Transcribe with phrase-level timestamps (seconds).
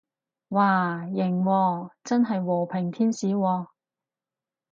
[0.49, 3.67] 嘩，型喎，真係和平天使喎